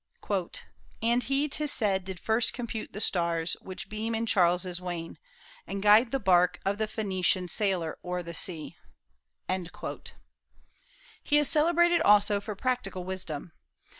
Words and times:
"And 1.03 1.21
he, 1.25 1.47
'tis 1.47 1.71
said, 1.71 2.05
did 2.05 2.19
first 2.19 2.53
compute 2.55 2.91
the 2.91 2.99
stars 2.99 3.55
Which 3.61 3.87
beam 3.87 4.15
in 4.15 4.25
Charles's 4.25 4.81
wain, 4.81 5.19
and 5.67 5.83
guide 5.83 6.09
the 6.09 6.19
bark 6.19 6.59
Of 6.65 6.79
the 6.79 6.87
Phoenecian 6.87 7.47
sailor 7.47 7.99
o'er 8.03 8.23
the 8.23 8.33
sea." 8.33 8.77
He 11.21 11.37
is 11.37 11.47
celebrated 11.47 12.01
also 12.01 12.41
for 12.41 12.55
practical 12.55 13.03
wisdom. 13.03 13.51